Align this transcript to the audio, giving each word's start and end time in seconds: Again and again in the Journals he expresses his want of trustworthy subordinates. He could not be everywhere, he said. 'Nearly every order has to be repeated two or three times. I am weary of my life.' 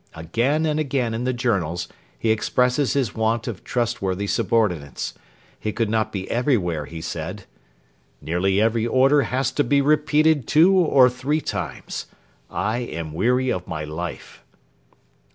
Again 0.15 0.65
and 0.65 0.79
again 0.79 1.13
in 1.13 1.25
the 1.25 1.31
Journals 1.47 1.87
he 2.17 2.31
expresses 2.31 2.93
his 2.93 3.13
want 3.13 3.47
of 3.47 3.63
trustworthy 3.63 4.25
subordinates. 4.25 5.13
He 5.59 5.71
could 5.71 5.91
not 5.91 6.11
be 6.11 6.27
everywhere, 6.31 6.85
he 6.85 7.01
said. 7.01 7.43
'Nearly 8.19 8.59
every 8.59 8.87
order 8.87 9.21
has 9.21 9.51
to 9.51 9.63
be 9.63 9.79
repeated 9.79 10.47
two 10.47 10.73
or 10.75 11.07
three 11.07 11.39
times. 11.39 12.07
I 12.49 12.79
am 12.79 13.13
weary 13.13 13.51
of 13.51 13.67
my 13.67 13.83
life.' 13.83 14.43